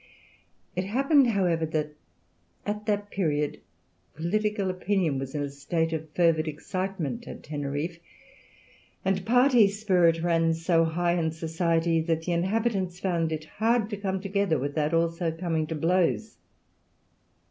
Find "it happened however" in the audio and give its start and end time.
0.75-1.63